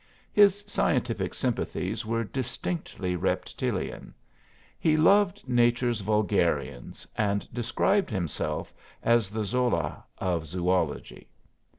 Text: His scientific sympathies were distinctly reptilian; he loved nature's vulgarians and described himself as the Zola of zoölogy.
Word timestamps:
His 0.33 0.63
scientific 0.65 1.35
sympathies 1.35 2.07
were 2.07 2.23
distinctly 2.23 3.15
reptilian; 3.15 4.15
he 4.79 4.97
loved 4.97 5.47
nature's 5.47 6.01
vulgarians 6.01 7.05
and 7.15 7.47
described 7.53 8.09
himself 8.09 8.73
as 9.03 9.29
the 9.29 9.45
Zola 9.45 10.03
of 10.17 10.45
zoölogy. 10.45 11.27